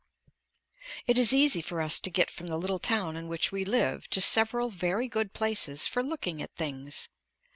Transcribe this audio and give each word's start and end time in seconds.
It 1.05 1.19
is 1.19 1.31
easy 1.31 1.61
for 1.61 1.79
us 1.79 1.99
to 1.99 2.09
get 2.09 2.31
from 2.31 2.47
the 2.47 2.57
little 2.57 2.79
town 2.79 3.15
in 3.15 3.27
which 3.27 3.51
we 3.51 3.63
live 3.63 4.09
to 4.09 4.19
several 4.19 4.69
very 4.71 5.07
good 5.07 5.31
places 5.31 5.85
for 5.85 6.01
looking 6.01 6.41
at 6.41 6.55
things. 6.55 7.07